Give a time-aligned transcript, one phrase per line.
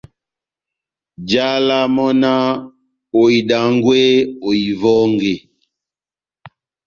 [1.21, 2.47] Njálá mɔ́ náh:
[3.19, 3.99] «Ohidangwe,
[4.47, 5.33] ohiwɔnge!»